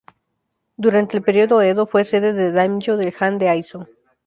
[0.77, 3.85] Durante el Periodo Edo, fue sede del "daimyō" del Han de Aizu.